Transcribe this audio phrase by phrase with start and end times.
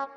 [0.00, 0.08] And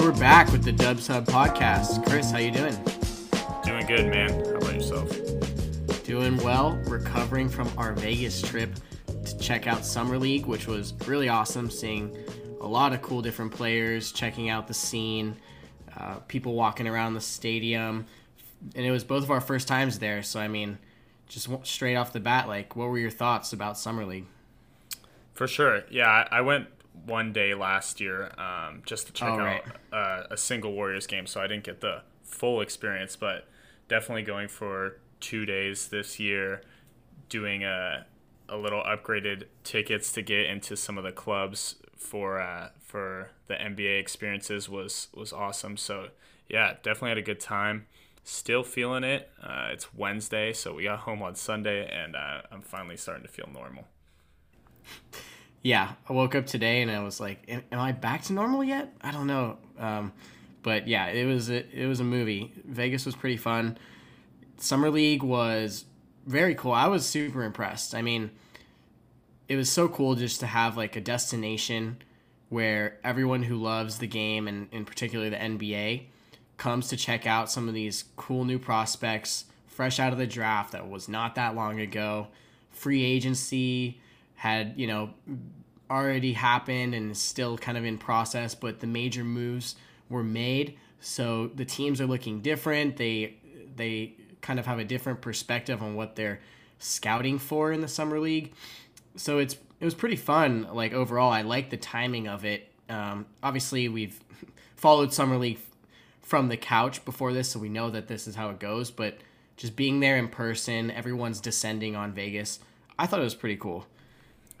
[0.00, 2.06] we're back with the Dubs Hub podcast.
[2.06, 2.76] Chris, how you doing?
[3.64, 4.30] Doing good, man.
[4.30, 5.10] How about yourself?
[6.04, 6.80] Doing well.
[6.86, 8.70] Recovering from our Vegas trip
[9.24, 11.68] to check out Summer League, which was really awesome.
[11.68, 12.16] Seeing
[12.60, 15.36] a lot of cool different players, checking out the scene,
[15.96, 18.06] uh, people walking around the stadium,
[18.74, 20.22] and it was both of our first times there.
[20.22, 20.78] So I mean,
[21.28, 24.26] just straight off the bat, like, what were your thoughts about Summer League?
[25.32, 26.28] For sure, yeah.
[26.30, 26.68] I went
[27.06, 29.62] one day last year um, just to check oh, right.
[29.92, 33.48] out uh, a single Warriors game, so I didn't get the full experience, but
[33.88, 36.62] definitely going for two days this year,
[37.28, 38.06] doing a
[38.46, 43.54] a little upgraded tickets to get into some of the clubs for uh, for the
[43.54, 45.76] NBA experiences was was awesome.
[45.76, 46.08] So
[46.48, 47.86] yeah, definitely had a good time.
[48.22, 49.30] Still feeling it.
[49.42, 53.30] Uh, it's Wednesday, so we got home on Sunday, and uh, I'm finally starting to
[53.30, 53.86] feel normal.
[55.62, 58.94] Yeah, I woke up today and I was like, "Am, I back to normal yet?"
[59.00, 59.56] I don't know.
[59.78, 60.12] Um,
[60.62, 62.52] but yeah, it was a, it was a movie.
[62.66, 63.78] Vegas was pretty fun.
[64.58, 65.86] Summer League was
[66.26, 66.72] very cool.
[66.72, 67.94] I was super impressed.
[67.94, 68.30] I mean,
[69.48, 71.98] it was so cool just to have like a destination
[72.48, 76.04] where everyone who loves the game and in particular the NBA
[76.56, 80.72] comes to check out some of these cool new prospects fresh out of the draft
[80.72, 82.28] that was not that long ago.
[82.70, 84.00] Free agency
[84.36, 85.10] had, you know,
[85.90, 89.74] already happened and is still kind of in process, but the major moves
[90.08, 90.78] were made.
[91.00, 92.96] So the teams are looking different.
[92.96, 93.36] They
[93.76, 96.40] they kind of have a different perspective on what they're
[96.78, 98.52] scouting for in the summer league.
[99.16, 100.68] So it's it was pretty fun.
[100.72, 102.70] Like overall, I like the timing of it.
[102.88, 104.18] Um, obviously, we've
[104.76, 105.58] followed summer league
[106.22, 108.90] from the couch before this, so we know that this is how it goes.
[108.90, 109.18] But
[109.56, 112.60] just being there in person, everyone's descending on Vegas.
[112.98, 113.86] I thought it was pretty cool.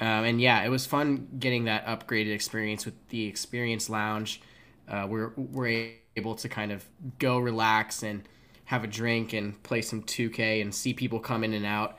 [0.00, 4.40] Um, and yeah, it was fun getting that upgraded experience with the experience lounge.
[4.88, 6.84] Uh, we're we're able to kind of
[7.18, 8.28] go relax and
[8.66, 11.98] have a drink and play some 2K and see people come in and out.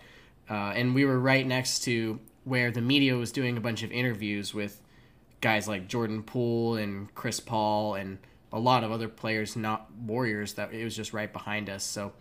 [0.49, 3.91] Uh, and we were right next to where the media was doing a bunch of
[3.91, 4.81] interviews with
[5.41, 8.17] guys like Jordan Poole and Chris Paul and
[8.53, 10.53] a lot of other players, not Warriors.
[10.53, 11.83] That it was just right behind us.
[11.83, 12.13] So,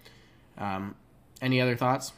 [0.59, 0.97] um,
[1.41, 2.13] any other thoughts?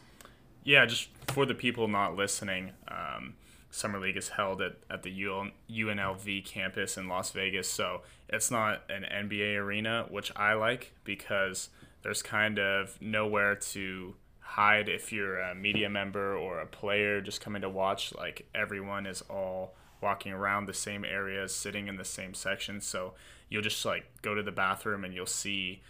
[0.65, 2.73] Yeah, just for the people not listening.
[2.89, 3.35] Um,
[3.71, 7.69] Summer League is held at, at the UNLV campus in Las Vegas.
[7.69, 11.69] So it's not an NBA arena, which I like because
[12.03, 14.15] there's kind of nowhere to
[14.47, 18.15] hide if you're a media member or a player just coming to watch.
[18.15, 22.81] Like everyone is all walking around the same areas, sitting in the same section.
[22.81, 23.15] So
[23.49, 25.83] you'll just like go to the bathroom and you'll see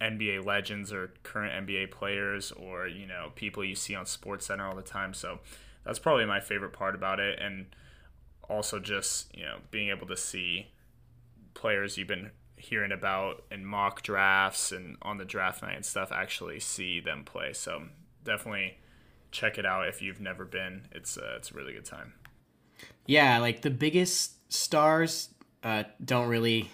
[0.00, 4.66] NBA legends or current NBA players or you know people you see on Sports Center
[4.66, 5.12] all the time.
[5.12, 5.40] So
[5.84, 7.66] that's probably my favorite part about it, and
[8.48, 10.68] also just you know being able to see
[11.52, 16.12] players you've been hearing about in mock drafts and on the draft night and stuff
[16.12, 17.52] actually see them play.
[17.52, 17.84] So
[18.24, 18.78] definitely
[19.30, 20.88] check it out if you've never been.
[20.92, 22.14] It's uh, it's a really good time.
[23.06, 25.30] Yeah, like the biggest stars
[25.62, 26.70] uh, don't really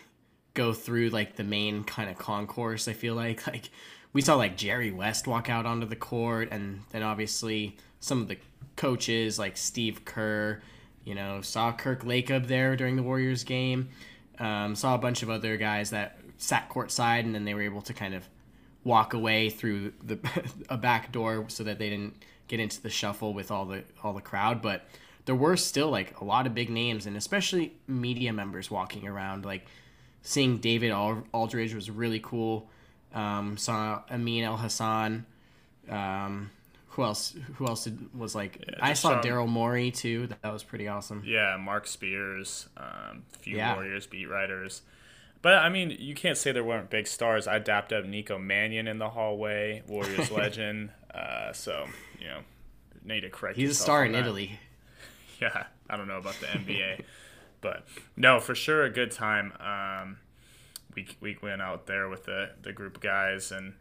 [0.54, 2.88] go through like the main kind of concourse.
[2.88, 3.70] I feel like like
[4.12, 8.28] we saw like Jerry West walk out onto the court, and then obviously some of
[8.28, 8.38] the
[8.76, 10.60] coaches like Steve Kerr.
[11.04, 13.90] You know, saw Kirk Lacob up there during the Warriors game.
[14.38, 17.82] Um, saw a bunch of other guys that sat courtside, and then they were able
[17.82, 18.28] to kind of
[18.84, 20.18] walk away through the
[20.68, 24.12] a back door so that they didn't get into the shuffle with all the all
[24.12, 24.62] the crowd.
[24.62, 24.86] But
[25.24, 29.44] there were still like a lot of big names, and especially media members walking around.
[29.44, 29.66] Like
[30.22, 32.68] seeing David Aldridge was really cool.
[33.14, 35.24] Um, saw Amin Elhassan.
[35.88, 36.50] Um,
[36.96, 37.34] who else?
[37.56, 38.64] Who else did, was like?
[38.66, 40.28] Yeah, I saw Daryl Morey too.
[40.40, 41.22] That was pretty awesome.
[41.26, 43.74] Yeah, Mark Spears, um, a few yeah.
[43.74, 44.80] Warriors beat writers.
[45.42, 47.46] But I mean, you can't say there weren't big stars.
[47.46, 50.88] I dapped up Nico Mannion in the hallway, Warriors legend.
[51.14, 51.86] Uh, so
[52.18, 52.40] you know,
[53.04, 53.58] need to correct.
[53.58, 54.20] He's a star in that.
[54.20, 54.58] Italy.
[55.38, 57.02] Yeah, I don't know about the NBA,
[57.60, 59.52] but no, for sure a good time.
[59.60, 60.16] Um,
[60.94, 63.74] we we went out there with the the group of guys and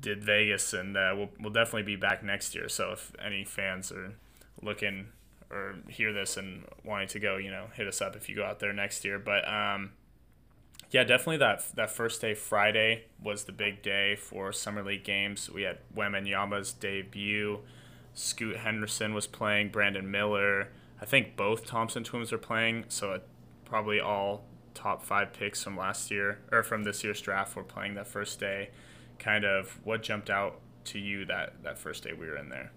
[0.00, 2.68] did Vegas, and uh, we'll we'll definitely be back next year.
[2.68, 4.14] So if any fans are
[4.62, 5.08] looking
[5.50, 8.44] or hear this and wanting to go, you know, hit us up if you go
[8.44, 9.18] out there next year.
[9.18, 9.92] But um,
[10.90, 15.50] yeah, definitely that that first day, Friday, was the big day for summer league games.
[15.50, 17.60] We had Wembanyama's debut.
[18.14, 19.70] Scoot Henderson was playing.
[19.70, 20.68] Brandon Miller.
[21.00, 22.86] I think both Thompson twins are playing.
[22.88, 23.26] So it,
[23.64, 27.94] probably all top five picks from last year or from this year's draft were playing
[27.94, 28.70] that first day.
[29.18, 32.72] Kind of what jumped out to you that that first day we were in there?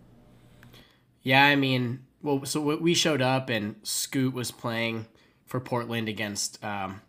[1.23, 5.07] Yeah, I mean, well, so we showed up and Scoot was playing
[5.45, 7.01] for Portland against um,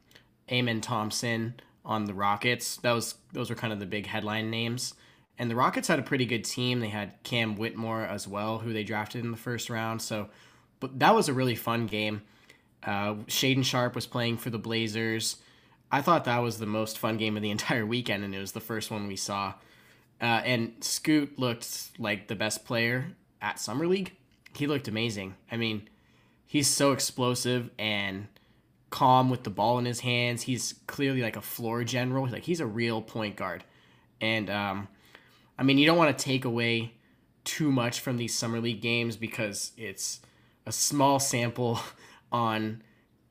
[0.51, 2.77] Amen Thompson on the Rockets.
[2.79, 4.95] That was those were kind of the big headline names.
[5.39, 6.81] And the Rockets had a pretty good team.
[6.81, 10.03] They had Cam Whitmore as well, who they drafted in the first round.
[10.03, 10.29] So,
[10.79, 12.23] but that was a really fun game.
[12.85, 15.37] Uh, Shaedon Sharpe was playing for the Blazers.
[15.93, 18.53] I thought that was the most fun game of the entire weekend, and it was
[18.53, 19.55] the first one we saw.
[20.21, 23.09] Uh, and Scoot looked like the best player
[23.41, 24.13] at Summer League.
[24.57, 25.35] He looked amazing.
[25.51, 25.89] I mean,
[26.47, 28.29] he's so explosive and
[28.91, 30.43] calm with the ball in his hands.
[30.43, 32.29] He's clearly like a floor general.
[32.29, 33.65] Like he's a real point guard.
[34.21, 34.89] And um,
[35.59, 36.93] I mean, you don't want to take away
[37.45, 40.21] too much from these summer league games because it's
[40.67, 41.81] a small sample
[42.33, 42.83] on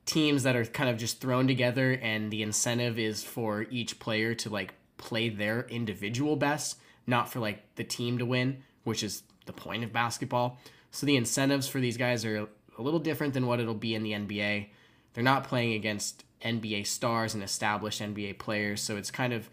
[0.05, 4.33] teams that are kind of just thrown together and the incentive is for each player
[4.35, 6.77] to like play their individual best,
[7.07, 10.59] not for like the team to win, which is the point of basketball.
[10.91, 14.03] So the incentives for these guys are a little different than what it'll be in
[14.03, 14.67] the NBA.
[15.13, 19.49] They're not playing against NBA stars and established NBA players, so it's kind of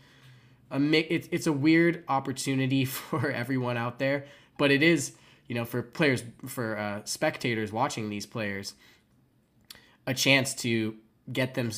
[0.71, 0.81] a
[1.15, 5.13] it's it's a weird opportunity for everyone out there, but it is
[5.47, 8.75] you know for players for uh, spectators watching these players
[10.09, 10.97] a chance to
[11.31, 11.71] get them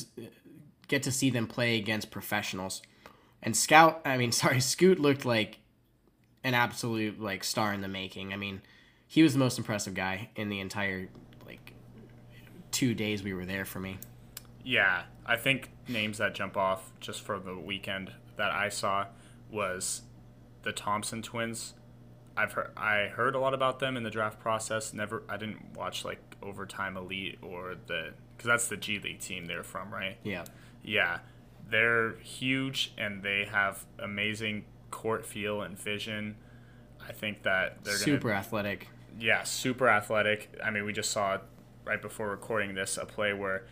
[0.87, 2.81] get to see them play against professionals.
[3.43, 5.59] And Scout, I mean, sorry, Scoot looked like
[6.43, 8.33] an absolute like star in the making.
[8.33, 8.61] I mean,
[9.05, 11.09] he was the most impressive guy in the entire
[11.45, 11.73] like
[12.71, 13.99] two days we were there for me.
[14.63, 19.07] Yeah, I think names that jump off just for the weekend that I saw
[19.51, 20.03] was
[20.63, 21.73] the Thompson twins.
[22.37, 24.93] I've heard I heard a lot about them in the draft process.
[24.93, 29.45] Never, I didn't watch like Overtime Elite or the because that's the G League team
[29.45, 30.17] they're from, right?
[30.23, 30.45] Yeah,
[30.83, 31.19] yeah,
[31.69, 36.37] they're huge and they have amazing court feel and vision.
[37.07, 38.87] I think that they're super gonna, Super athletic.
[39.19, 40.57] Yeah, super athletic.
[40.63, 41.39] I mean, we just saw
[41.85, 43.65] right before recording this a play where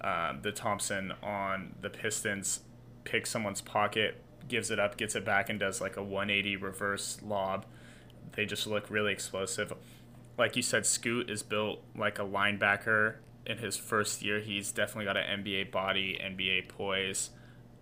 [0.00, 2.60] um, the Thompson on the Pistons
[3.04, 7.18] picks someone's pocket, gives it up, gets it back, and does like a 180 reverse
[7.22, 7.64] lob.
[8.36, 9.72] They just look really explosive.
[10.36, 13.16] Like you said, Scoot is built like a linebacker.
[13.46, 17.30] In his first year, he's definitely got an NBA body, NBA poise.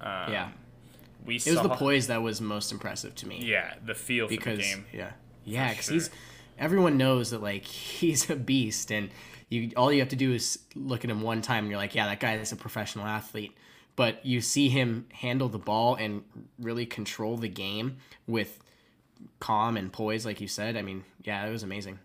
[0.00, 0.48] Um, yeah
[1.24, 3.40] we it was the poise that was most impressive to me.
[3.42, 4.84] Yeah, the feel because, for the game.
[4.92, 5.12] Yeah,
[5.44, 5.94] yeah, because sure.
[5.94, 6.10] he's
[6.58, 9.10] everyone knows that like he's a beast, and
[9.48, 11.94] you all you have to do is look at him one time, and you're like,
[11.94, 13.56] yeah, that guy is a professional athlete.
[13.94, 16.22] But you see him handle the ball and
[16.58, 18.58] really control the game with
[19.40, 20.76] calm and poise, like you said.
[20.76, 21.98] I mean, yeah, it was amazing.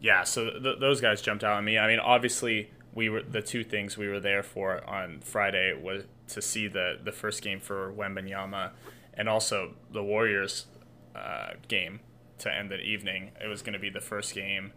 [0.00, 1.78] Yeah, so th- those guys jumped out at me.
[1.78, 6.04] I mean, obviously, we were the two things we were there for on Friday was
[6.28, 8.72] to see the the first game for Wembanyama,
[9.14, 10.66] and also the Warriors
[11.14, 12.00] uh, game
[12.38, 13.30] to end the evening.
[13.42, 14.72] It was going to be the first game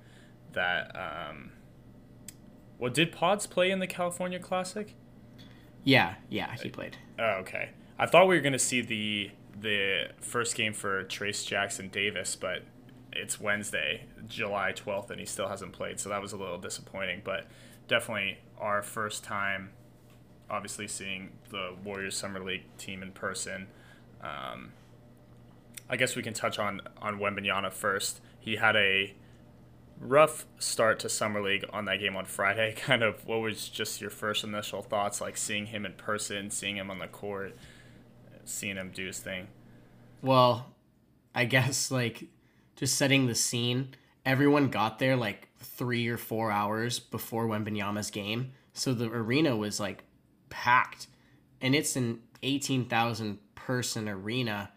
[0.54, 0.96] that.
[0.96, 1.51] Um,
[2.78, 4.96] well, did Pods play in the California Classic?
[5.86, 6.98] Yeah, yeah, he played.
[7.18, 7.69] Oh, okay.
[7.98, 12.36] I thought we were going to see the the first game for Trayce Jackson Davis,
[12.36, 12.63] but
[13.13, 17.22] it's Wednesday, July 12th, and he still hasn't played, so that was a little disappointing.
[17.24, 17.48] But
[17.88, 19.69] definitely our first time
[20.50, 23.68] obviously seeing the Warriors Summer League team in person.
[24.22, 24.74] Um,
[25.89, 28.22] I guess we can touch on on Wembanyama first.
[28.39, 29.13] He had a
[30.00, 32.74] rough start to summer league on that game on Friday.
[32.77, 36.77] Kind of, what was just your first initial thoughts, like seeing him in person, seeing
[36.77, 37.56] him on the court,
[38.46, 39.48] seeing him do his thing?
[40.22, 40.68] Well,
[41.34, 42.25] I guess like
[42.75, 43.90] just setting the scene.
[44.25, 49.80] Everyone got there like three or four hours before Wembanyama's game, so the arena was
[49.80, 50.04] like
[50.50, 51.08] packed,
[51.62, 54.72] and it's an eighteen thousand person arena.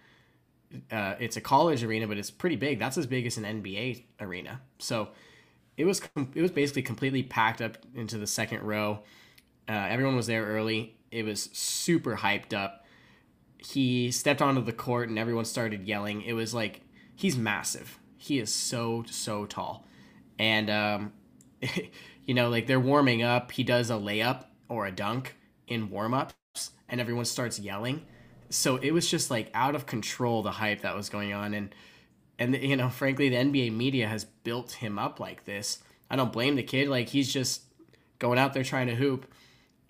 [0.92, 2.78] Uh, it's a college arena, but it's pretty big.
[2.78, 4.60] That's as big as an NBA arena.
[4.78, 5.08] So
[5.78, 9.00] it was com- it was basically completely packed up into the second row.
[9.68, 10.96] Uh, everyone was there early.
[11.10, 12.84] It was super hyped up.
[13.58, 16.22] He stepped onto the court and everyone started yelling.
[16.22, 16.82] It was like
[17.14, 17.98] he's massive.
[18.16, 19.86] He is so so tall,
[20.38, 21.12] and um,
[22.24, 23.52] you know like they're warming up.
[23.52, 25.34] He does a layup or a dunk,
[25.68, 28.04] in warm-ups and everyone starts yelling.
[28.50, 31.54] So it was just like out of control the hype that was going on.
[31.54, 31.74] And
[32.38, 35.80] and you know frankly the nba media has built him up like this.
[36.10, 36.88] I don't blame the kid.
[36.88, 37.62] Like he's just
[38.18, 39.30] going out there trying to hoop.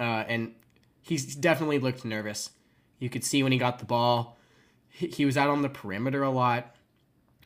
[0.00, 0.54] Uh, and
[1.00, 2.50] he's definitely looked nervous
[2.98, 4.36] you could see when he got the ball
[4.90, 6.74] he, was out on the perimeter a lot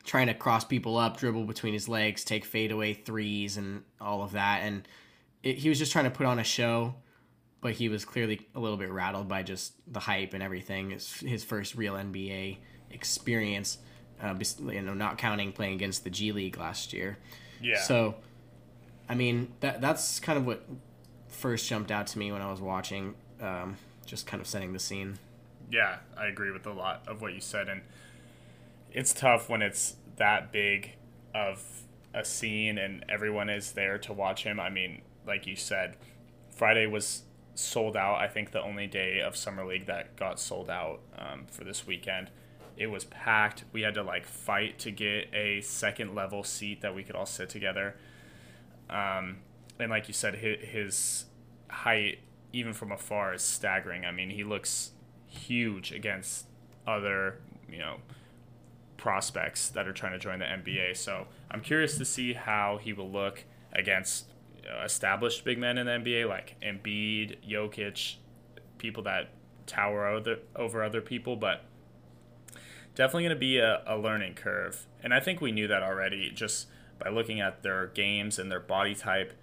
[0.03, 4.31] trying to cross people up dribble between his legs take fadeaway threes and all of
[4.31, 4.87] that and
[5.43, 6.95] it, he was just trying to put on a show
[7.63, 10.89] but he was clearly a little bit rattled by just the hype and everything.
[10.89, 12.57] His, his first real NBA
[12.91, 13.77] experience,
[14.21, 14.35] uh,
[14.69, 17.17] you know, not counting playing against the G League last year.
[17.61, 17.79] Yeah.
[17.79, 18.15] So,
[19.07, 20.65] I mean, that that's kind of what
[21.29, 24.79] first jumped out to me when I was watching, um, just kind of setting the
[24.79, 25.17] scene.
[25.71, 27.81] Yeah, I agree with a lot of what you said, and
[28.91, 30.95] it's tough when it's that big
[31.33, 34.59] of a scene and everyone is there to watch him.
[34.59, 35.97] I mean, like you said,
[36.51, 37.23] Friday was
[37.55, 38.15] sold out.
[38.15, 41.85] I think the only day of summer league that got sold out um, for this
[41.87, 42.29] weekend.
[42.77, 43.65] It was packed.
[43.71, 47.25] We had to like fight to get a second level seat that we could all
[47.25, 47.95] sit together.
[48.89, 49.37] Um,
[49.79, 51.25] and like you said, his, his
[51.69, 52.19] height,
[52.51, 54.05] even from afar, is staggering.
[54.05, 54.91] I mean, he looks
[55.33, 56.47] huge against
[56.87, 57.97] other, you know,
[58.97, 60.95] prospects that are trying to join the NBA.
[60.95, 64.27] So I'm curious to see how he will look against
[64.83, 68.15] established big men in the NBA like Embiid, Jokic,
[68.77, 69.29] people that
[69.65, 71.65] tower over, over other people, but
[72.95, 74.85] definitely going to be a, a learning curve.
[75.01, 76.67] And I think we knew that already just
[76.99, 79.33] by looking at their games and their body type.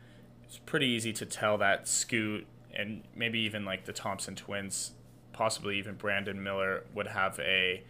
[0.45, 4.93] It's pretty easy to tell that Scoot and maybe even like the Thompson twins,
[5.33, 7.83] possibly even Brandon Miller, would have a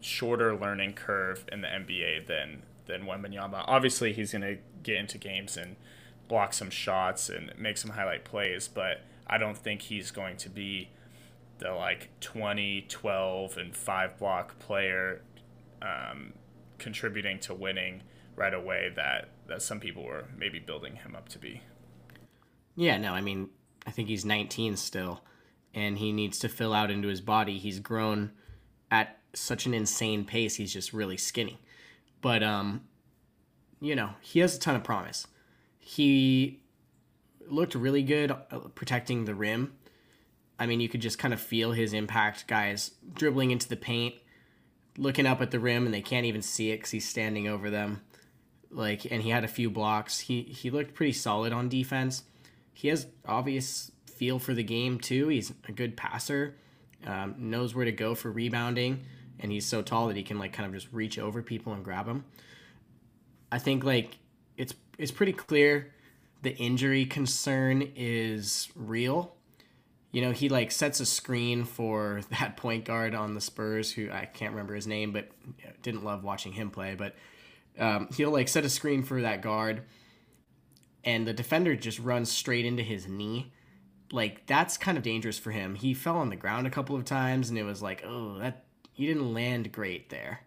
[0.00, 3.64] shorter learning curve in the NBA than than Wembanyama.
[3.66, 5.76] Obviously, he's going to get into games and
[6.28, 10.48] block some shots and make some highlight plays, but I don't think he's going to
[10.48, 10.90] be
[11.58, 15.22] the like 20, 12, and five block player
[15.82, 16.32] um,
[16.78, 18.02] contributing to winning
[18.34, 21.62] right away that, that some people were maybe building him up to be.
[22.74, 23.48] Yeah, no, I mean,
[23.86, 25.22] I think he's 19 still,
[25.76, 27.58] and he needs to fill out into his body.
[27.58, 28.32] He's grown
[28.90, 30.56] at such an insane pace.
[30.56, 31.60] He's just really skinny.
[32.20, 32.88] But, um,
[33.80, 35.28] you know, he has a ton of promise
[35.86, 36.58] he
[37.48, 39.72] looked really good uh, protecting the rim.
[40.58, 44.16] I mean, you could just kind of feel his impact guys dribbling into the paint,
[44.98, 47.70] looking up at the rim, and they can't even see it because he's standing over
[47.70, 48.02] them.
[48.68, 50.18] Like, and he had a few blocks.
[50.18, 52.24] He he looked pretty solid on defense.
[52.72, 55.28] He has obvious feel for the game too.
[55.28, 56.56] He's a good passer,
[57.06, 59.04] um, knows where to go for rebounding,
[59.38, 61.84] and he's so tall that he can like kind of just reach over people and
[61.84, 62.24] grab them.
[63.52, 64.18] I think like
[64.56, 65.92] it's it's pretty clear
[66.42, 69.34] the injury concern is real.
[70.12, 74.10] You know, he like sets a screen for that point guard on the Spurs, who
[74.10, 75.28] I can't remember his name, but
[75.82, 76.94] didn't love watching him play.
[76.94, 77.14] But
[77.78, 79.82] um, he'll like set a screen for that guard,
[81.04, 83.52] and the defender just runs straight into his knee.
[84.12, 85.74] Like that's kind of dangerous for him.
[85.74, 88.64] He fell on the ground a couple of times, and it was like, oh, that
[88.94, 90.40] you didn't land great there.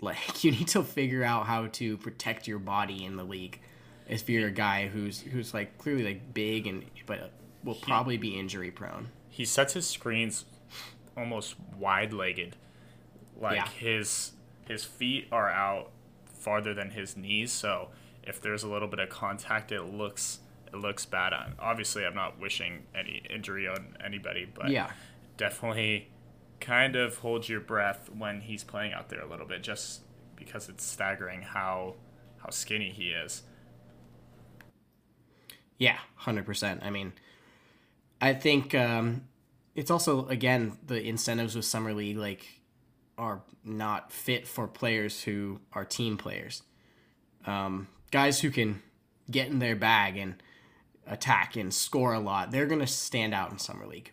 [0.00, 3.60] Like you need to figure out how to protect your body in the league.
[4.08, 7.32] If you're a guy who's who's like clearly like big and but
[7.64, 9.08] will probably be injury prone.
[9.30, 10.44] He sets his screens
[11.16, 12.56] almost wide legged.
[13.40, 13.68] Like yeah.
[13.68, 14.32] his
[14.68, 15.90] his feet are out
[16.26, 17.88] farther than his knees, so
[18.22, 20.40] if there's a little bit of contact it looks
[20.74, 21.54] it looks bad on.
[21.58, 24.90] Obviously I'm not wishing any injury on anybody, but yeah.
[25.36, 26.08] definitely
[26.60, 30.00] kind of hold your breath when he's playing out there a little bit, just
[30.36, 31.94] because it's staggering how
[32.38, 33.42] how skinny he is.
[35.78, 36.82] Yeah, hundred percent.
[36.82, 37.12] I mean,
[38.20, 39.28] I think um,
[39.74, 42.44] it's also again the incentives with summer league like
[43.16, 46.62] are not fit for players who are team players,
[47.46, 48.82] um, guys who can
[49.30, 50.34] get in their bag and
[51.06, 52.50] attack and score a lot.
[52.50, 54.12] They're gonna stand out in summer league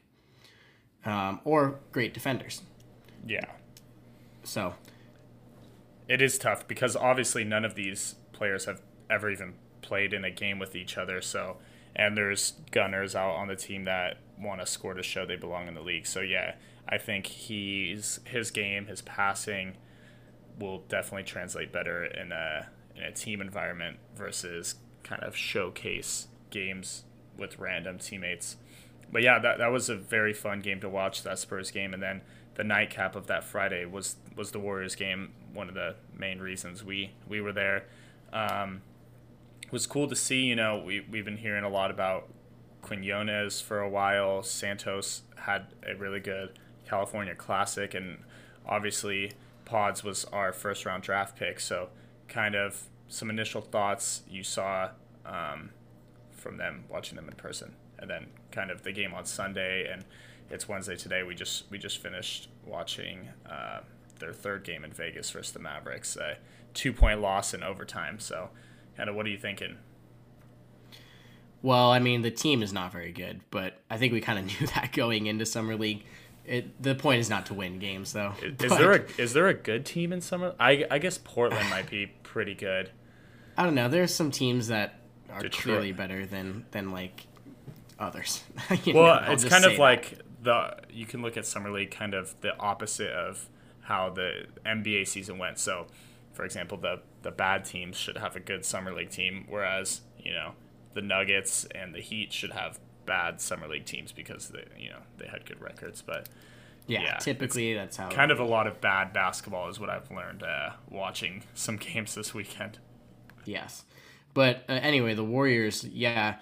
[1.05, 2.62] um, or great defenders.
[3.25, 3.45] Yeah.
[4.43, 4.75] So
[6.07, 10.31] it is tough because obviously none of these players have ever even played in a
[10.31, 11.21] game with each other.
[11.21, 11.57] So
[11.95, 15.67] and there's gunners out on the team that want to score to show they belong
[15.67, 16.07] in the league.
[16.07, 16.55] So yeah,
[16.88, 19.77] I think he's his game, his passing
[20.60, 27.03] will definitely translate better in a in a team environment versus kind of showcase games
[27.38, 28.58] with random teammates
[29.12, 32.01] but yeah, that, that was a very fun game to watch that Spurs game, and
[32.01, 32.22] then
[32.55, 35.34] the nightcap of that Friday was was the Warriors game.
[35.53, 37.86] One of the main reasons we we were there.
[38.31, 38.81] Um,
[39.62, 40.43] it was cool to see.
[40.43, 42.29] You know, we we've been hearing a lot about
[42.81, 44.43] Quinones for a while.
[44.43, 48.20] Santos had a really good California Classic, and
[48.65, 49.34] obviously
[49.65, 51.60] Pods was our first round draft pick.
[51.60, 51.89] So,
[52.29, 54.91] kind of some initial thoughts you saw
[55.25, 55.72] um,
[56.41, 60.03] from them watching them in person and then kind of the game on Sunday and
[60.50, 61.24] it's Wednesday today.
[61.24, 63.79] We just we just finished watching uh,
[64.19, 66.38] their third game in Vegas versus the Mavericks, a
[66.74, 68.19] two point loss in overtime.
[68.19, 68.50] So,
[68.98, 69.77] kind of what are you thinking?
[71.62, 74.45] Well, I mean, the team is not very good, but I think we kind of
[74.62, 76.03] knew that going into summer league.
[76.43, 78.33] It, the point is not to win games, though.
[78.41, 80.55] Is But, there a is there a good team in summer?
[80.60, 82.89] I I guess Portland might be pretty good.
[83.57, 83.88] I don't know.
[83.88, 85.00] There's some teams that
[85.31, 85.63] are Detroit.
[85.63, 87.27] clearly better than than like
[88.00, 88.43] others.
[88.93, 89.79] Well, know, it's kind of that.
[89.79, 93.47] like the you can look at summer league kind of the opposite of
[93.81, 95.59] how the NBA season went.
[95.59, 95.88] So,
[96.33, 100.33] for example, the the bad teams should have a good summer league team, whereas you
[100.33, 100.53] know
[100.93, 105.00] the Nuggets and the Heat should have bad summer league teams because they you know
[105.17, 106.01] they had good records.
[106.01, 106.29] But
[106.88, 108.09] yeah, yeah, typically that's how.
[108.09, 112.15] kind of a lot of bad basketball is what I've learned uh, watching some games
[112.15, 112.79] this weekend.
[113.45, 113.85] Yes.
[114.33, 116.35] But uh, anyway, the Warriors, yeah,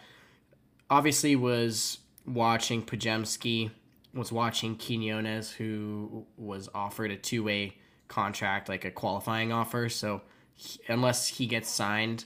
[0.89, 3.71] obviously was watching Podziemski,
[4.13, 7.77] was watching Quinones, who was offered a two way
[8.07, 9.89] contract, like a qualifying offer.
[9.89, 10.21] So
[10.53, 12.25] he, unless he gets signed,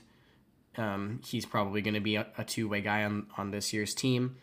[0.76, 3.94] um, he's probably going to be a, a two way guy on, on this year's
[3.94, 4.36] team.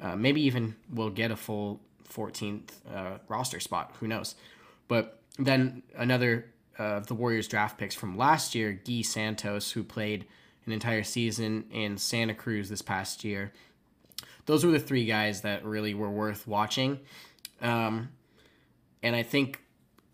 [0.00, 3.94] Uh, maybe even will get a full 14th uh, roster spot.
[4.00, 4.34] Who knows?
[4.88, 9.82] But then another uh, of the Warriors draft picks from last year, Gui Santos, who
[9.82, 10.26] played
[10.66, 13.52] an entire season in Santa Cruz this past year.
[14.46, 17.00] Those were the three guys that really were worth watching.
[17.60, 18.10] Um,
[19.02, 19.62] and I think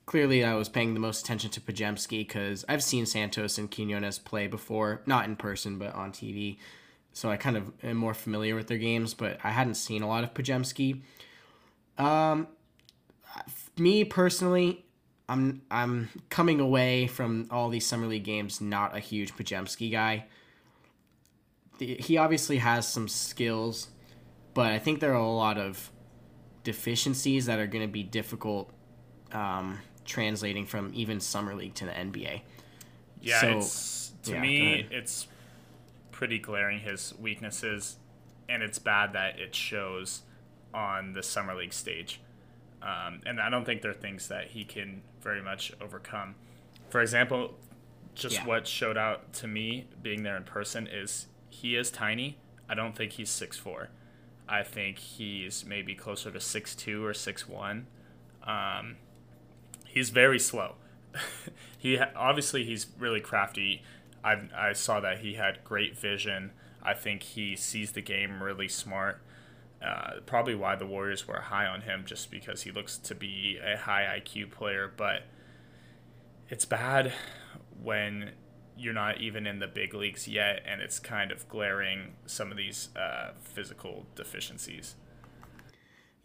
[0.07, 4.19] clearly I was paying the most attention to Podziemski because I've seen Santos and Quinones
[4.19, 6.59] play before, not in person, but on TV.
[7.13, 10.09] So I kind of am more familiar with their games, but I hadn't seen a
[10.09, 11.03] lot of Podziemski.
[11.99, 12.49] Um,
[13.77, 14.85] me personally,
[15.29, 20.27] I'm I'm coming away from all these summer league games not a huge Podziemski guy.
[21.87, 23.89] He obviously has some skills,
[24.55, 25.91] but I think there are a lot of
[26.65, 28.71] deficiencies that are going to be difficult
[29.33, 32.43] um, translating from even summer league to the NBA.
[33.21, 35.27] Yeah, So- it's to yeah, me it's
[36.13, 37.97] pretty glaring his weaknesses,
[38.49, 40.23] and it's bad that it shows
[40.73, 42.21] on the summer league stage.
[42.83, 46.35] Um, and I don't think there are things that he can very much overcome.
[46.91, 47.59] For example,
[48.15, 48.47] just Yeah.
[48.47, 52.39] what showed out to me being there in person is he is tiny.
[52.69, 53.89] I don't think he's 6'4".
[54.49, 57.85] I think he's maybe closer to 6'2 or 6'1".
[58.45, 58.97] Um,
[59.87, 60.75] he's very slow.
[61.79, 63.83] he obviously he's really crafty.
[64.25, 66.53] I I saw that he had great vision.
[66.83, 69.21] I think he sees the game really smart.
[69.85, 73.59] Uh, probably why the Warriors were high on him, just because he looks to be
[73.63, 74.93] a high IQ player.
[74.97, 75.25] But
[76.49, 77.13] it's bad
[77.83, 78.31] when
[78.83, 82.57] you're not even in the big leagues yet, and it's kind of glaring some of
[82.57, 84.97] these uh, physical deficiencies.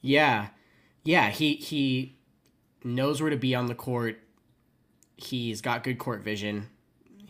[0.02, 0.48] Yeah,
[1.04, 1.30] yeah.
[1.30, 2.18] He he
[2.84, 4.20] knows where to be on the court.
[5.16, 6.70] He's got good court vision.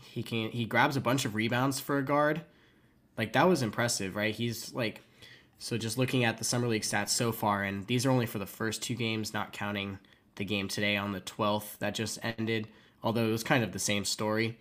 [0.02, 2.42] He can he grabs a bunch of rebounds for a guard.
[3.18, 4.34] Like that was impressive, right?
[4.34, 5.02] He's like
[5.60, 8.38] so just looking at the summer league stats so far and these are only for
[8.38, 9.98] the first two games not counting
[10.36, 12.68] the game today on the 12th that just ended,
[13.04, 14.58] although it was kind of the same story.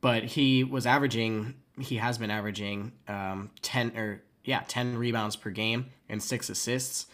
[0.00, 5.50] But he was averaging he has been averaging um 10 or yeah, 10 rebounds per
[5.50, 7.06] game and 6 assists.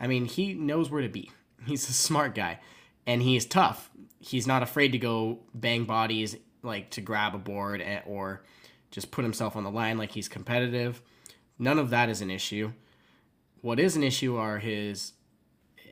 [0.00, 1.30] I mean, he knows where to be.
[1.66, 2.60] He's a smart guy
[3.06, 3.90] and he's tough.
[4.20, 8.44] He's not afraid to go bang bodies like to grab a board or
[8.90, 11.02] just put himself on the line like he's competitive.
[11.58, 12.72] None of that is an issue.
[13.62, 15.12] What is an issue are his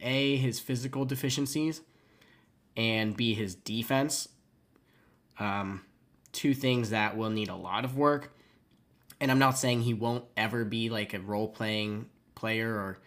[0.03, 1.81] A, his physical deficiencies,
[2.77, 4.29] and B, his defense.
[5.39, 5.86] Um,
[6.37, 8.37] two things that will need a lot of work.
[9.20, 12.99] And I'm not saying he won't ever be like a role playing player or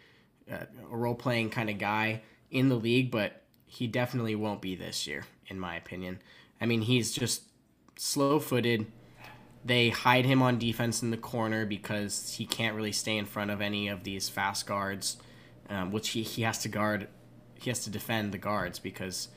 [0.52, 4.76] uh, a role playing kind of guy in the league, but he definitely won't be
[4.76, 6.20] this year, in my opinion.
[6.60, 7.44] I mean, he's just
[7.96, 8.88] slow footed.
[9.64, 13.52] They hide him on defense in the corner because he can't really stay in front
[13.52, 15.18] of any of these fast guards,
[15.70, 17.08] um, which he, he has to guard.
[17.54, 19.28] He has to defend the guards because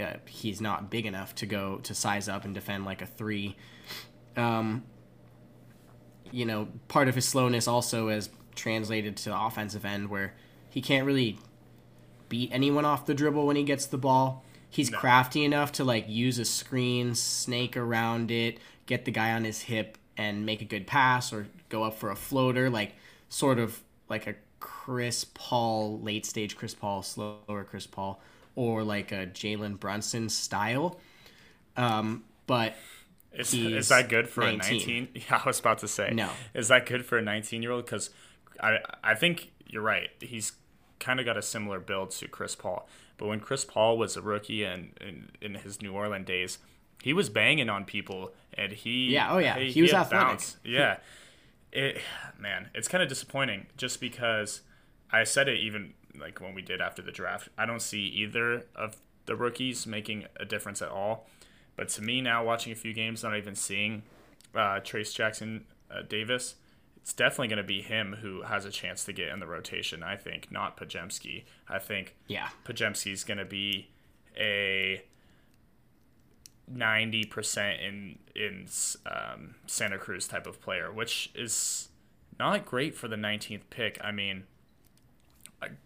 [0.00, 3.56] uh, he's not big enough to go to size up and defend like a three.
[4.36, 4.84] Um,
[6.30, 10.34] you know, part of his slowness also is translated to the offensive end where
[10.68, 11.38] he can't really
[12.28, 14.44] beat anyone off the dribble when he gets the ball.
[14.68, 14.98] He's No.
[14.98, 19.62] crafty enough to like use a screen, snake around it, get the guy on his
[19.62, 22.94] hip and make a good pass or go up for a floater, like
[23.28, 28.20] sort of like a Chris Paul, late stage Chris Paul, slower Chris Paul,
[28.56, 30.98] or like a Jalen Brunson style.
[31.76, 32.74] Um, but
[33.32, 34.56] Is, is that good for 19.
[34.56, 35.08] a 19?
[35.14, 36.10] Yeah, I was about to say.
[36.12, 36.30] No.
[36.54, 37.84] Is that good for a 19 year old?
[37.84, 38.10] Because
[38.60, 40.10] I, I think you're right.
[40.20, 40.52] He's
[41.00, 42.88] kind of got a similar build to Chris Paul.
[43.16, 46.58] But when Chris Paul was a rookie and in, in his New Orleans days,
[47.02, 50.28] he was banging on people and he Yeah, oh yeah, he, he was had athletic.
[50.28, 50.56] bounce.
[50.64, 50.96] Yeah.
[51.72, 52.00] it
[52.38, 54.62] man, it's kind of disappointing just because
[55.10, 57.48] I said it even like when we did after the draft.
[57.56, 58.96] I don't see either of
[59.26, 61.26] the rookies making a difference at all.
[61.76, 64.02] But to me now, watching a few games, not even seeing
[64.54, 66.54] uh, Trayce Jackson uh, Davis,
[66.96, 70.02] it's definitely going to be him who has a chance to get in the rotation.
[70.02, 71.44] I think not Podziemski.
[71.68, 73.90] I think yeah, Podziemski's going to be
[74.38, 75.02] a
[76.66, 78.68] ninety percent in in
[79.04, 81.88] um, Santa Cruz type of player, which is
[82.38, 83.98] not great for the nineteenth pick.
[84.02, 84.44] I mean,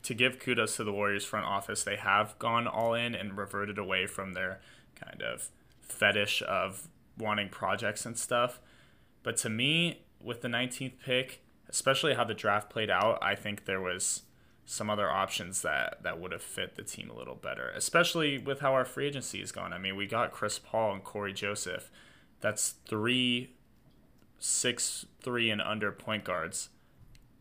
[0.02, 3.78] to give kudos to the Warriors front office, they have gone all in and reverted
[3.78, 4.60] away from their
[4.94, 5.48] kind of
[5.80, 8.60] fetish of wanting projects and stuff.
[9.22, 13.64] But to me, with the 19th pick, especially how the draft played out, I think
[13.64, 14.22] there was
[14.64, 18.60] some other options that that would have fit the team a little better, especially with
[18.60, 19.72] how our free agency is gone.
[19.72, 21.90] I mean, we got Chris Paul and Cory Joseph.
[22.40, 23.54] That's three
[24.38, 26.68] six three and under point guards.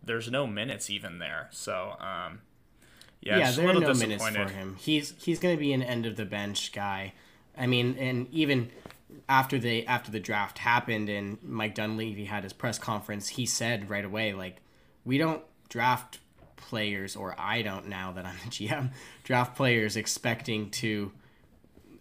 [0.07, 1.47] There's no minutes even there.
[1.51, 2.41] So um,
[3.21, 4.75] yeah, yeah there are no minutes for him.
[4.79, 7.13] He's he's going to be an end of the bench guy.
[7.57, 8.69] I mean, and even
[9.29, 13.89] after the after the draft happened and Mike Dunleavy had his press conference, he said
[13.89, 14.57] right away like,
[15.05, 16.19] we don't draft
[16.55, 18.91] players, or I don't now that I'm the GM,
[19.23, 21.11] draft players expecting to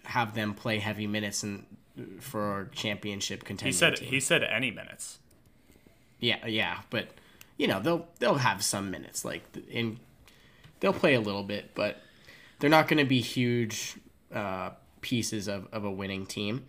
[0.05, 1.65] have them play heavy minutes and
[2.21, 3.73] for championship contending.
[3.73, 4.09] He said team.
[4.09, 5.19] he said any minutes.
[6.19, 7.09] Yeah, yeah, but
[7.57, 9.99] you know they'll they'll have some minutes like in
[10.81, 12.01] they'll play a little bit, but
[12.59, 13.97] they're not going to be huge
[14.35, 16.65] uh, pieces of, of a winning team.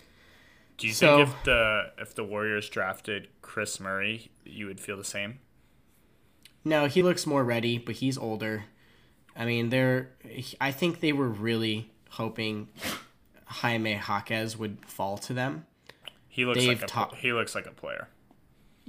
[0.77, 4.97] Do you so, think if the if the Warriors drafted Kris Murray, you would feel
[4.97, 5.39] the same?
[6.63, 8.65] No, he looks more ready, but he's older.
[9.35, 10.09] I mean, they're.
[10.61, 12.67] I think they were really hoping
[13.45, 15.65] Jaime Jaquez would fall to them.
[16.27, 18.07] He looks They've like a, ta- he looks like a player.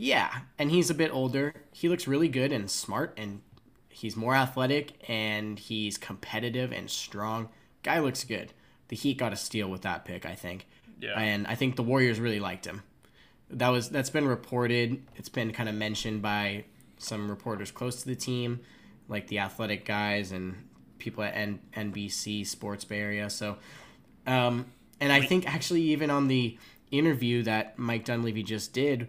[0.01, 0.31] Yeah,
[0.61, 1.53] and he's a bit older.
[1.73, 3.41] He looks really good and smart, and
[3.89, 7.49] he's more athletic, and he's competitive and strong.
[7.83, 8.53] Guy looks good.
[8.89, 10.69] The Heat got a steal with that pick, I think.
[11.01, 11.19] Yeah.
[11.19, 12.85] And I think the Warriors really liked him.
[13.51, 15.03] That was that's been reported.
[15.17, 16.65] It's been kind of mentioned by
[16.99, 18.61] some reporters close to the team,
[19.09, 23.31] like the athletic guys and people at N- NBC Sports Bay Area.
[23.31, 23.57] So,
[24.29, 24.67] um,
[25.01, 26.57] and I think actually even on the
[26.93, 29.09] interview that Mike Dunleavy just did,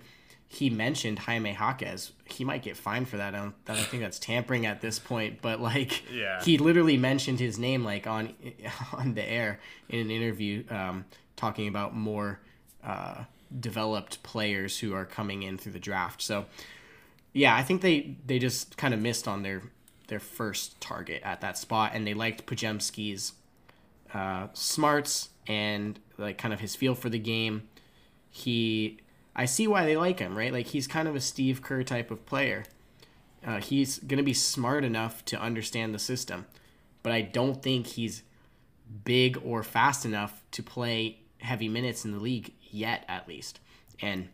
[0.52, 2.12] he mentioned Jaime Jaquez.
[2.26, 3.36] He might get fined for that.
[3.36, 6.44] I don't, I don't think that's tampering at this point, but like, yeah.
[6.44, 8.34] he literally mentioned his name like on
[8.94, 12.40] on the air in an interview, um, talking about more
[12.84, 13.24] uh,
[13.60, 16.22] developed players who are coming in through the draft.
[16.22, 16.46] So,
[17.32, 19.62] yeah, I think they they just kind of missed on their
[20.08, 23.34] their first target at that spot, and they liked Podziemski's
[24.14, 27.70] uh, smarts and like kind of his feel for the game.
[28.32, 29.00] He,
[29.40, 30.52] I see why they like him, right?
[30.52, 32.66] Like he's kind of a Steve Kerr type of player.
[33.48, 36.46] Uh, he's gonna be smart enough to understand the system,
[37.04, 38.24] but I don't think he's
[39.06, 43.62] big or fast enough to play heavy minutes in the league yet, at least.
[44.02, 44.28] And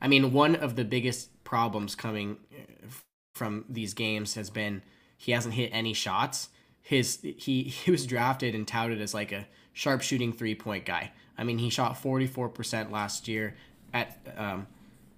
[0.00, 2.86] I mean, one of the biggest problems coming uh,
[3.34, 4.82] from these games has been
[5.16, 6.50] he hasn't hit any shots.
[6.82, 11.10] His he he was drafted and touted as like a sharpshooting three point guy.
[11.36, 13.56] I mean, he shot 44% last year
[13.94, 14.66] at um,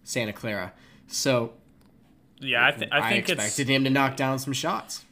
[0.04, 0.72] Santa Clara.
[1.08, 1.54] So
[2.38, 5.04] yeah, I, th- I think I expected him to knock down some shots.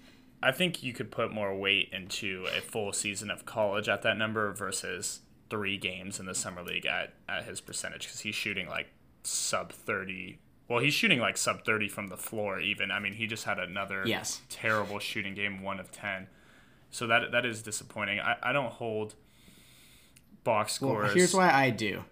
[0.42, 4.18] I think you could put more weight into a full season of college at that
[4.18, 8.68] number versus three games in the summer league at, at his percentage because he's shooting
[8.68, 8.88] like
[9.22, 13.26] sub 30 well he's shooting like sub 30 from the floor even i mean he
[13.26, 14.42] just had another yes.
[14.50, 16.26] terrible shooting game one of 10
[16.90, 19.14] so that that is disappointing i, I don't hold
[20.42, 22.04] box scores well, here's why i do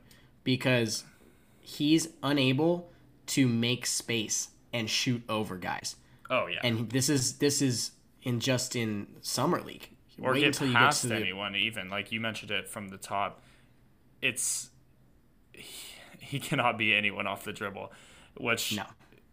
[0.45, 1.05] because
[1.63, 2.91] he's unable
[3.29, 5.97] to make space and shoot over guys.
[6.29, 6.61] Oh yeah.
[6.63, 9.89] And this is this is in just in summer league.
[10.21, 11.59] Or Wait get past get anyone the...
[11.59, 11.89] even.
[11.89, 13.43] Like you mentioned it from the top.
[14.21, 14.71] It's
[16.21, 17.91] he cannot be anyone off the dribble
[18.37, 18.85] which no.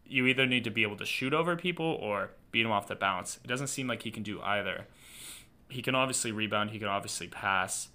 [0.05, 2.95] you either need to be able to shoot over people or beat them off the
[2.95, 3.39] bounce.
[3.43, 4.87] It doesn't seem like he can do either.
[5.69, 6.71] He can obviously rebound.
[6.71, 7.89] He can obviously pass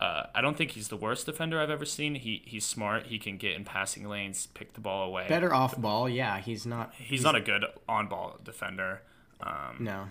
[0.00, 2.14] uh, I don't think he's the worst defender I've ever seen.
[2.14, 3.06] He he's smart.
[3.08, 5.26] He can get in passing lanes, pick the ball away.
[5.28, 6.38] Better off ball, yeah.
[6.38, 6.94] He's not.
[6.94, 9.02] He's, he's not a good on ball defender.
[9.42, 10.04] Um, no.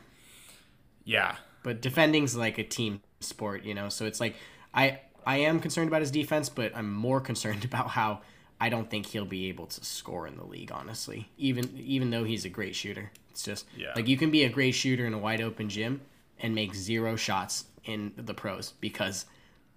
[1.05, 3.89] Yeah, but defending's like a team sport, you know.
[3.89, 4.35] So it's like
[4.75, 8.21] I I am concerned about his defense, but I'm more concerned about how
[8.61, 10.71] I don't think he'll be able to score in the league.
[10.71, 13.93] Honestly, even even though he's a great shooter, it's just yeah.
[13.95, 16.01] like you can be a great shooter in a wide open gym
[16.39, 19.25] and make zero shots in the pros because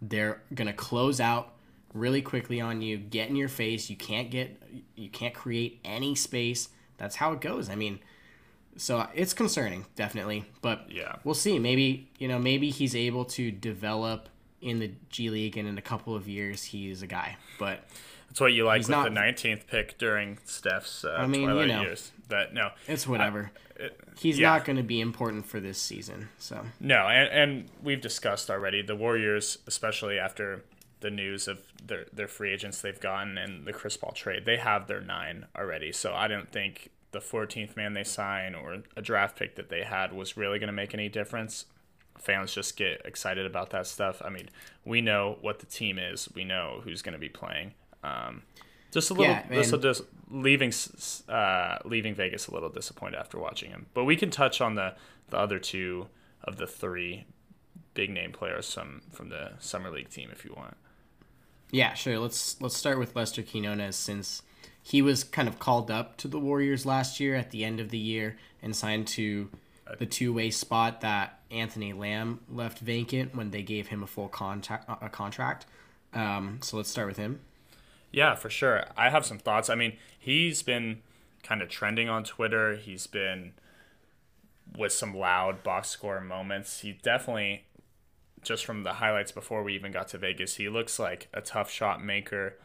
[0.02, 1.54] they're gonna close out
[1.94, 3.88] really quickly on you, get in your face.
[3.88, 4.60] You can't get,
[4.96, 6.68] you can't create any space.
[6.98, 7.70] That's how it goes.
[7.70, 8.00] I mean,
[8.76, 10.44] so it's concerning, definitely.
[10.60, 11.16] But Yeah.
[11.24, 11.58] we'll see.
[11.58, 14.28] Maybe you know, maybe he's able to develop
[14.60, 17.36] in the G League, and in a couple of years, he's a guy.
[17.58, 17.84] But
[18.32, 21.42] That's what you like He's with not- the 19th pick during Steph's uh, I mean,
[21.42, 21.82] you twilight know.
[21.82, 22.12] years.
[22.28, 23.50] But no, it's whatever.
[23.76, 24.48] it- he's yeah.
[24.50, 26.28] not going to be important for this season.
[26.38, 30.64] So No, and, and we've discussed already the Warriors, especially after
[31.00, 34.56] the news of their their free agents they've gotten and the Chris Paul trade, they
[34.56, 35.92] have their nine already.
[35.92, 39.82] So I don't think the 14th man they sign or a draft pick that they
[39.82, 41.66] had was really going to make any difference.
[42.18, 44.22] Fans just get excited about that stuff.
[44.24, 44.48] I mean,
[44.86, 46.28] we know what the team is.
[46.34, 47.74] We know who's going to be playing.
[48.02, 48.42] Um,
[48.90, 49.32] just a little.
[49.32, 50.72] Yeah, will just leaving
[51.28, 53.86] uh, leaving Vegas a little disappointed after watching him.
[53.94, 54.94] But we can touch on the
[55.30, 56.08] the other two
[56.44, 57.24] of the three
[57.94, 60.76] big name players from from the summer league team if you want.
[61.70, 62.18] yeah, sure.
[62.18, 64.42] Let's let's start with Lester Quinones since
[64.82, 67.90] he was kind of called up to the Warriors last year at the end of
[67.90, 69.48] the year and signed to
[69.98, 74.28] the two way spot that Anthony Lamb left vacant when they gave him a full
[74.28, 74.88] contract.
[75.02, 75.66] A contract.
[76.14, 77.40] Um, so let's start with him.
[78.12, 78.84] Yeah, for sure.
[78.96, 79.70] I have some thoughts.
[79.70, 81.00] I mean, he's been
[81.42, 82.76] kind of trending on Twitter.
[82.76, 83.54] He's been
[84.76, 86.80] with some loud box score moments.
[86.80, 87.64] He definitely,
[88.42, 91.70] just from the highlights before we even got to Vegas, he looks like a tough
[91.70, 92.58] shot maker,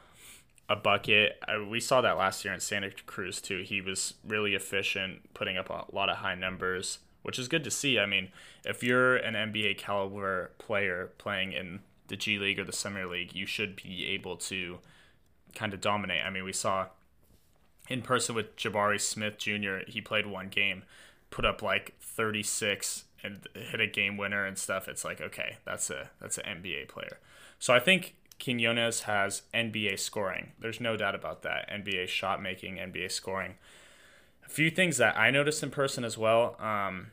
[0.69, 1.41] a bucket.
[1.69, 3.63] We saw that last year in Santa Cruz too.
[3.65, 7.71] He was really efficient, putting up a lot of high numbers, which is good to
[7.71, 7.99] see.
[7.99, 8.29] I mean,
[8.65, 11.79] if you're an NBA caliber player playing in
[12.09, 14.79] the G League or the Summer League, you should be able to
[15.57, 16.23] kind of dominate.
[16.23, 16.87] I mean, we saw
[17.89, 19.79] in person with Jabari Smith Jr.
[19.87, 20.83] He played one game,
[21.29, 24.87] put up like 36 and hit a game winner and stuff.
[24.87, 27.19] It's like okay, that's a that's an NBA player.
[27.59, 30.51] So I think Quinones has NBA scoring.
[30.59, 31.69] There's no doubt about that.
[31.69, 33.55] NBA shot making, NBA scoring.
[34.45, 36.55] A few things that I noticed in person as well.
[36.59, 37.07] Um,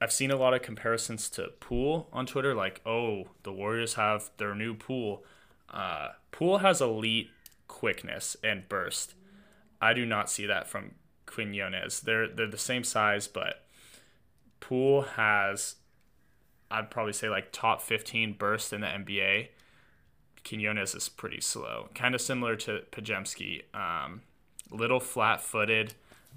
[0.00, 4.30] I've seen a lot of comparisons to Poole on Twitter, like, oh, the Warriors have
[4.36, 5.24] their new Poole.
[5.70, 7.30] Uh, Poole has elite
[7.76, 9.12] quickness and burst.
[9.82, 10.92] I do not see that from
[11.26, 12.00] Quinones.
[12.00, 13.66] They're they're the same size, but
[14.60, 15.74] Poole has,
[16.70, 19.48] I'd probably say like top fifteen burst in the NBA.
[20.42, 23.64] Quinones is pretty slow, kind of similar to Podziemski.
[23.74, 24.22] Um,
[24.70, 25.92] little flat footed,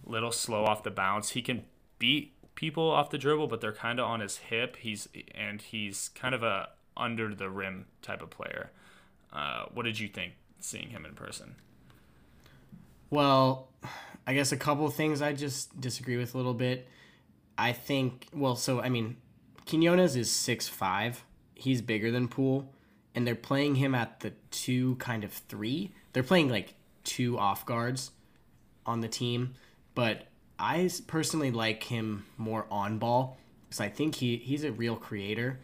[0.05, 1.29] little slow off the bounce.
[1.29, 1.63] He can
[1.99, 4.75] beat people off the dribble, but they're kind of on his hip.
[4.75, 8.71] He's and he's kind of a under the rim type of player.
[9.31, 11.55] Uh, what did you think seeing him in person?
[13.09, 13.69] Well,
[14.27, 16.87] I guess a couple of things I just disagree with a little bit.
[17.57, 19.17] I think well, so I mean,
[19.67, 21.23] Quinones is six five.
[21.55, 22.71] He's bigger than Poole,
[23.15, 25.91] and they're playing him at the two kind of three.
[26.13, 28.11] They're playing like two off guards
[28.85, 29.55] on the team,
[29.95, 34.95] but I personally like him more on ball because I think he he's a real
[34.95, 35.59] creator.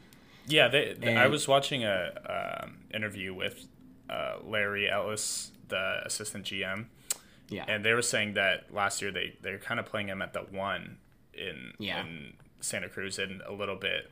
[0.47, 3.65] Yeah, they, they- I was watching a um, interview with
[4.09, 6.85] uh, Larry Ellis, the assistant GM,
[7.49, 10.33] Yeah, and they were saying that last year they they're kind of playing him at
[10.33, 10.97] the one
[11.33, 12.01] in Yeah.
[12.01, 14.09] in Santa Cruz and a little bit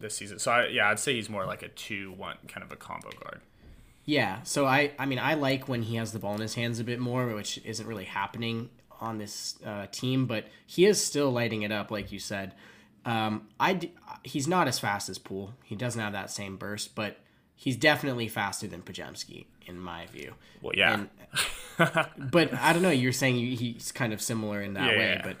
[0.00, 0.38] this season.
[0.38, 3.10] So I, yeah, I'd say he's more like a two one kind of a combo
[3.22, 3.40] guard.
[4.04, 6.80] Yeah, so I I mean I like when he has the ball in his hands
[6.80, 8.68] a bit more, which isn't really happening
[9.00, 12.54] on this uh, team, but he is still lighting it up, like you said.
[13.04, 15.54] Um, I d- he's not as fast as Poole.
[15.64, 17.18] He doesn't have that same burst, but
[17.62, 20.34] he's definitely faster than Podziemski in my view.
[20.60, 21.08] Well, yeah, And-
[22.30, 22.90] but I don't know.
[22.90, 25.22] You're saying he's kind of similar in that Yeah, way, yeah.
[25.22, 25.36] but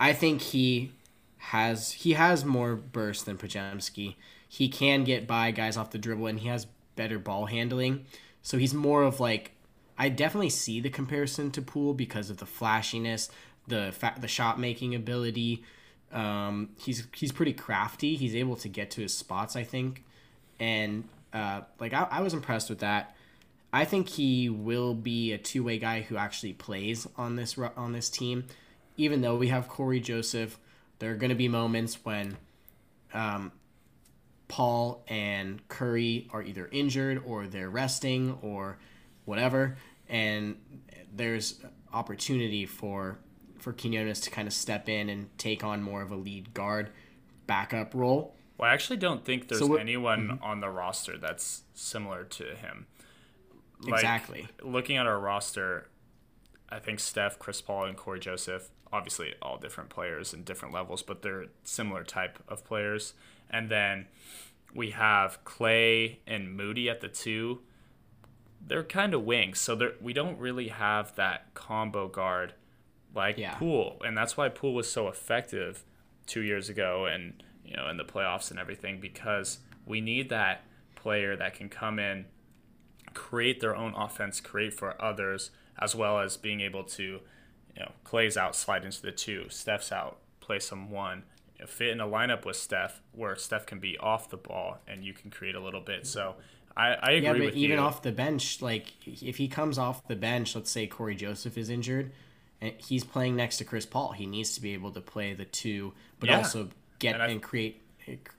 [0.00, 0.92] I think he
[1.38, 4.16] has he has more burst than Podziemski.
[4.48, 8.06] He can get by guys off the dribble, and he has better ball handling.
[8.42, 9.52] So he's more of like
[9.98, 13.28] I definitely see the comparison to Poole because of the flashiness,
[13.68, 15.62] the fa- the shot making ability.
[16.12, 18.16] Um, he's he's pretty crafty.
[18.16, 20.02] He's able to get to his spots, I think,
[20.58, 21.04] and
[21.36, 23.14] uh, like I, I was impressed with that.
[23.70, 27.92] I think he will be a two way guy who actually plays on this on
[27.92, 28.44] this team.
[28.96, 30.58] Even though we have Cory Joseph,
[30.98, 32.38] there are going to be moments when
[33.12, 33.52] um,
[34.48, 38.78] Paul and Curry are either injured or they're resting or
[39.26, 39.76] whatever,
[40.08, 40.56] and
[41.14, 41.60] there's
[41.92, 43.18] opportunity for
[43.58, 46.88] for Quinones to kind of step in and take on more of a lead guard
[47.46, 48.34] backup role.
[48.58, 50.44] Well, I actually don't think there's So what- anyone mm-hmm.
[50.44, 52.86] on the roster that's similar to him.
[53.80, 54.48] Like, Exactly.
[54.62, 55.88] Looking at our roster,
[56.70, 61.02] I think Steph, Chris Paul, and Cory Joseph, obviously all different players and different levels,
[61.02, 63.12] but they're similar type of players.
[63.50, 64.06] And then
[64.74, 67.60] we have Klay and Moody at the two.
[68.68, 72.52] they're kind of wings, so they're, we don't really have that combo guard
[73.14, 73.54] like Yeah.
[73.54, 75.84] Poole, and that's why Poole was so effective
[76.26, 80.62] two years ago, and you know in the playoffs and everything because we need that
[80.94, 82.24] player that can come in,
[83.14, 87.20] create their own offense, create for others, as well as being able to, you
[87.80, 91.22] know, Klay's out, slide into the two, Steph's out, play some one,
[91.56, 94.78] you know, fit in a lineup with Steph where Steph can be off the ball
[94.88, 96.06] and you can create a little bit.
[96.06, 96.34] So
[96.76, 97.78] I, I agree Yeah, but even you.
[97.78, 101.70] off the bench, like if he comes off the bench, let's say Cory Joseph is
[101.70, 102.12] injured,
[102.60, 105.44] and he's playing next to Chris Paul, he needs to be able to play the
[105.44, 106.38] two, but Yeah.
[106.38, 107.82] also get And and, create,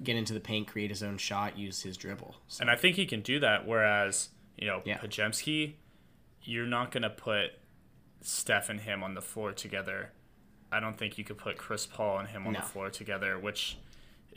[0.04, 2.36] get into the paint, create his own shot, use his dribble.
[2.48, 3.68] So, And I think he can do that.
[3.68, 4.98] Whereas, you know, Yeah.
[5.00, 5.74] Podziemski,
[6.44, 7.52] you're not going to put
[8.22, 10.12] Steph and him on the floor together.
[10.72, 12.60] I don't think you could put Chris Paul and him on No.
[12.60, 13.78] the floor together, which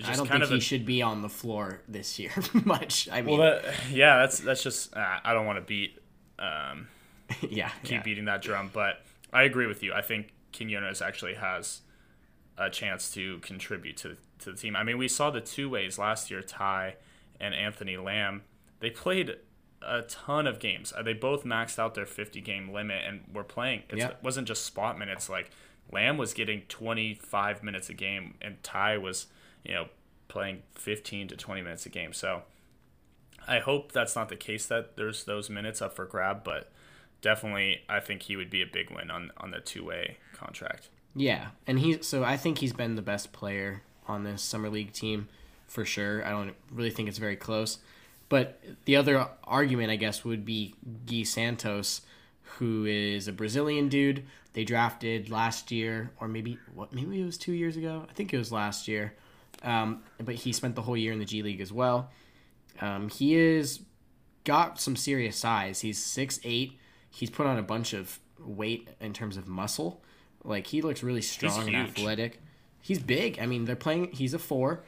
[0.05, 2.33] I don't kind think of he a, should be on the floor this year
[2.65, 3.09] much.
[3.11, 5.99] I mean, Well, that, yeah, that's that's just uh, I don't want to beat
[6.39, 6.89] um,
[7.49, 8.03] yeah, keep yeah.
[8.03, 9.03] beating that drum, but
[9.33, 9.93] I agree with you.
[9.93, 11.81] I think Quinones actually has
[12.59, 14.75] a chance to contribute to to the team.
[14.77, 16.97] I mean, we saw the two ways last year, Ty
[17.39, 18.43] and Anthony Lamb.
[18.81, 19.37] They played
[19.83, 20.93] a ton of games.
[20.97, 23.83] Uh, They both maxed out their 50 game limit and were playing.
[23.89, 24.09] It's, Yeah.
[24.09, 25.29] It wasn't just spot minutes.
[25.29, 25.51] Like
[25.93, 29.27] Lamb was getting 25 minutes a game, and Ty was,
[29.65, 29.89] you know,
[30.29, 32.13] playing 15 to 20 minutes a game.
[32.13, 32.43] So
[33.49, 36.71] I hope that's not the case that there's those minutes up for grab, but
[37.21, 40.89] definitely I think he would be a big win on on the two way contract.
[41.15, 44.93] Yeah, and he so I think he's been the best player on this summer league
[44.93, 45.29] team
[45.67, 46.25] for sure.
[46.25, 47.79] I don't really think it's very close.
[48.29, 50.75] But the other argument, I guess, would be
[51.07, 52.03] Gui Santos,
[52.43, 54.25] who is a Brazilian dude.
[54.53, 56.93] They drafted last year, or maybe what?
[56.93, 58.07] Maybe it was two years ago.
[58.09, 59.15] I think it was last year.
[59.63, 62.11] Um, but he spent the whole year in the G League as well.
[62.81, 63.81] Um, he is
[64.45, 65.81] got some serious size.
[65.81, 66.79] He's six eight.
[67.11, 70.03] He's put on a bunch of weight in terms of muscle.
[70.45, 72.41] Like he looks really strong and athletic.
[72.83, 73.39] He's big.
[73.41, 74.11] I mean, they're playing.
[74.13, 74.81] He's a four,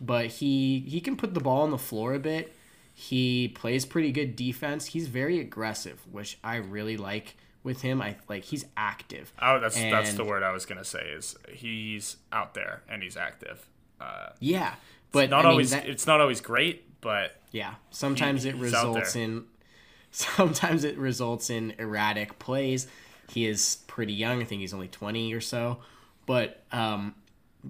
[0.00, 2.54] but he he can put the ball on the floor a bit.
[2.94, 4.86] He plays pretty good defense.
[4.86, 8.00] He's very aggressive, which I really like with him.
[8.00, 9.32] I like he's active.
[9.40, 11.00] Oh, that's that's the word I was gonna say.
[11.10, 13.66] Is he's out there and he's active.
[14.00, 14.74] Uh, Yeah,
[15.12, 15.70] but not I mean, always.
[15.72, 19.44] that- it's not always great, but Yeah, sometimes He- it results in
[20.10, 22.86] sometimes it results in erratic plays.
[23.30, 24.40] He is pretty young.
[24.40, 25.78] I think he's only 20 or so.
[26.26, 27.14] But um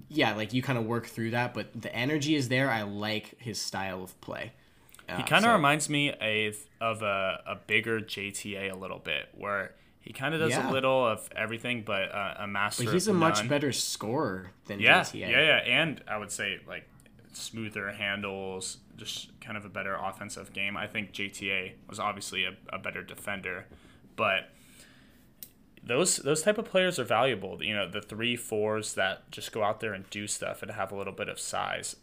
[0.09, 2.69] yeah, like you kind of work through that, but the energy is there.
[2.69, 4.51] I like his style of play.
[5.15, 9.73] he kind of reminds me of of a, a bigger JTA a little bit, where
[9.99, 10.69] he kind of does Yeah.
[10.69, 12.83] a little of everything, but uh, a master.
[12.85, 15.19] But he's a much better scorer than Yeah, JTA.
[15.19, 16.87] yeah, yeah, and I would say like
[17.33, 20.77] smoother handles, just kind of a better offensive game.
[20.77, 23.65] I think JTA was obviously a, a better defender,
[24.15, 24.49] but
[25.87, 27.61] those those type of players are valuable.
[27.63, 30.91] You know, the three fours that just go out there and do stuff and have
[30.91, 31.95] a little bit of size.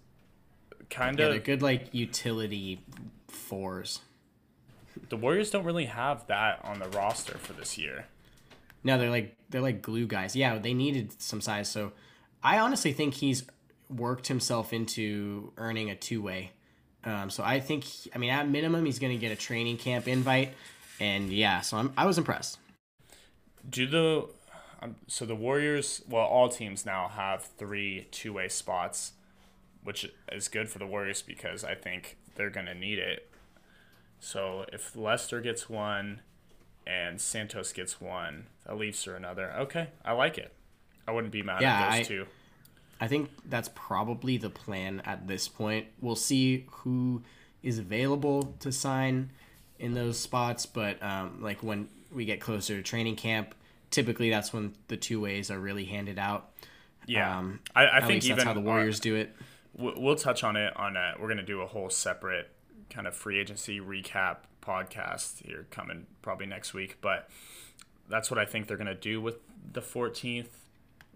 [0.91, 2.81] Kind Yeah, of they're good like utility
[3.29, 4.01] fours.
[5.09, 8.07] the Warriors don't really have that on the roster for this year.
[8.83, 10.37] No, they're like they're like glue guys.
[10.37, 11.69] Yeah, they needed some size.
[11.71, 11.93] So
[12.43, 13.45] I honestly think he's
[13.89, 16.53] worked himself into earning a two way.
[17.05, 20.07] Um, so I think I mean at minimum he's going to get a training camp
[20.09, 20.55] invite,
[21.01, 22.59] and yeah, so I'm I was impressed.
[23.69, 24.29] Do the
[24.83, 26.03] um, so the Warriors?
[26.09, 29.13] Well, all teams now have three two-way spots,
[29.83, 33.31] which is good for the Warriors because I think they're gonna need it.
[34.21, 36.21] So if Lester gets one,
[36.87, 39.53] and Santos gets one, the Leafs are another.
[39.53, 40.53] Okay, I like it.
[41.07, 42.27] I wouldn't be mad Yeah, at those I- two.
[43.01, 45.89] I think that's probably the plan at this point.
[46.01, 47.23] We'll see who
[47.63, 49.31] is available to sign
[49.79, 53.55] in those spots, but um, like when we get closer to training camp,
[53.91, 56.51] typically that's when the two ways are really handed out.
[57.07, 59.35] Yeah, Um, I, I think even that's how the our- Warriors do it.
[59.77, 62.51] We'll we'll touch on it on a, we're going to do a whole separate
[62.91, 67.29] kind of free agency recap podcast here coming probably next week but
[68.09, 69.37] that's what I think they're going to do with
[69.73, 70.47] the 14th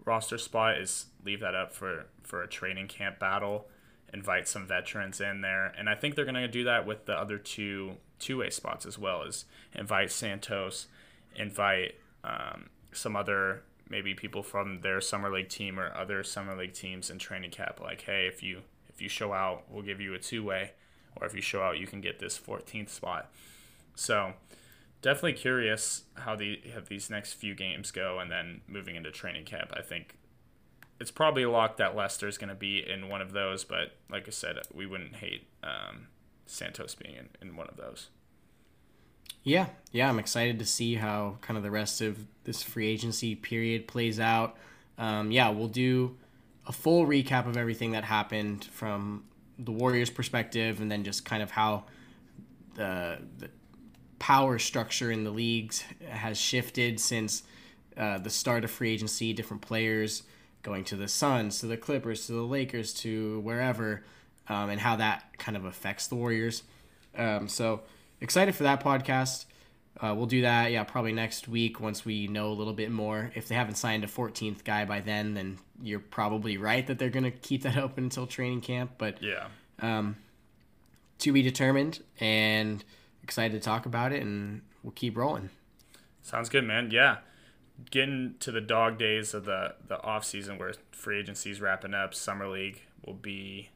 [0.05, 3.67] roster spot is leave that up for for a training camp battle
[4.13, 7.13] invite some veterans in there and I think they're going to do that with the
[7.13, 10.87] other two two-way spots as well as invite Santos
[11.35, 16.73] invite um, some other maybe people from their summer league team or other summer league
[16.73, 17.79] teams in training camp.
[17.79, 20.71] Like hey if you if you show out we'll give you a two-way.
[21.15, 23.31] Or if you show out you can get this 14th spot.
[23.95, 24.33] So
[25.01, 29.45] definitely curious how the how these next few games go and then moving into training
[29.45, 29.71] camp.
[29.75, 30.19] I think
[30.99, 34.27] it's probably a lock that Lester's going to be in one of those but like
[34.27, 36.07] i said we wouldn't hate um,
[36.49, 38.09] santos being in, in one of those
[39.43, 43.35] Yeah, yeah, I'm excited to see how kind of the rest of this free agency
[43.35, 44.57] period plays out.
[44.97, 46.17] Um, yeah, we'll do
[46.67, 49.23] a full recap of everything that happened from
[49.57, 51.85] the Warriors' perspective, and then just kind of how
[52.75, 53.49] the, the
[54.19, 57.43] power structure in the leagues has shifted since
[57.97, 59.33] uh, the start of free agency.
[59.33, 60.23] Different players
[60.63, 64.03] going to the Suns, to the Clippers, to the Lakers, to wherever,
[64.49, 66.63] um, and how that kind of affects the Warriors.
[67.15, 67.81] Um, so
[68.19, 69.45] excited for that podcast.
[70.01, 73.31] Uh, we'll do that, yeah, probably next week once we know a little bit more.
[73.35, 77.09] If they haven't signed a 14th guy by then, then you're probably right that they're
[77.09, 78.91] going to keep that open until training camp.
[78.97, 79.47] But yeah,
[79.81, 80.15] um,
[81.19, 82.83] to be determined, and
[83.23, 85.49] excited to talk about it, and we'll keep rolling.
[86.21, 86.91] Sounds good, man.
[86.91, 87.17] Yeah,
[87.91, 92.13] getting to the dog days of the the off season where free agency's wrapping up.
[92.13, 93.69] Summer league will be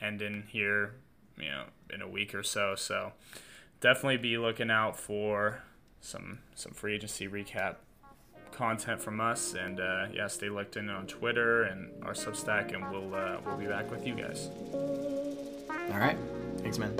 [0.00, 0.94] ending here,
[1.38, 2.74] you know, in a week or so.
[2.74, 3.12] So
[3.80, 5.62] definitely be looking out for
[6.00, 7.76] some some free agency recap
[8.52, 9.54] content from us.
[9.54, 13.56] And uh, yeah stay looked in on twitter and our substack and we'll uh, we'll
[13.56, 14.48] be back with you guys.
[15.92, 16.16] All right.
[16.58, 16.94] Thanks man